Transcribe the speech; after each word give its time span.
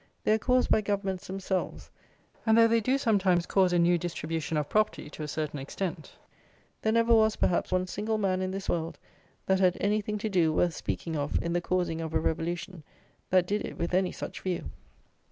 They 0.23 0.33
are 0.33 0.39
caused 0.39 0.71
by 0.71 0.81
Governments 0.81 1.27
themselves; 1.27 1.91
and 2.43 2.57
though 2.57 2.67
they 2.67 2.79
do 2.79 2.97
sometimes 2.97 3.45
cause 3.45 3.71
a 3.71 3.77
new 3.77 3.99
distribution 3.99 4.57
of 4.57 4.67
property 4.67 5.11
to 5.11 5.21
a 5.21 5.27
certain 5.27 5.59
extent, 5.59 6.13
there 6.81 6.91
never 6.91 7.13
was, 7.13 7.35
perhaps, 7.35 7.71
one 7.71 7.85
single 7.85 8.17
man 8.17 8.41
in 8.41 8.49
this 8.49 8.67
world 8.67 8.97
that 9.45 9.59
had 9.59 9.77
anything 9.79 10.17
to 10.17 10.27
do, 10.27 10.51
worth 10.51 10.73
speaking 10.73 11.15
of, 11.15 11.39
in 11.43 11.53
the 11.53 11.61
causing 11.61 12.01
of 12.01 12.15
a 12.15 12.19
revolution, 12.19 12.81
that 13.29 13.45
did 13.45 13.63
it 13.63 13.77
with 13.77 13.93
any 13.93 14.11
such 14.11 14.41
view. 14.41 14.71